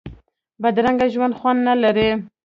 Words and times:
بدرنګه 0.61 1.07
ژوند 1.13 1.37
خوند 1.39 1.59
نه 1.67 1.73
لري 1.83 2.09